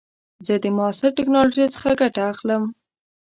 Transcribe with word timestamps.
زه 0.45 0.53
د 0.63 0.65
معاصر 0.77 1.09
ټکنالوژۍ 1.17 1.65
څخه 1.75 1.89
ګټه 2.01 2.21
اخلم. 2.31 2.63